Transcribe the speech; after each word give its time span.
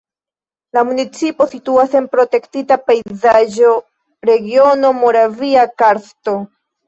La 0.77 0.81
municipo 0.85 1.45
situas 1.49 1.91
en 1.99 2.07
protektita 2.15 2.77
pejzaĝa 2.87 3.73
regiono 4.29 4.93
Moravia 5.03 5.67
karsto. 5.83 6.35